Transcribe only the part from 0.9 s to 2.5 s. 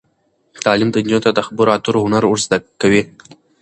نجونو ته د خبرو اترو هنر ور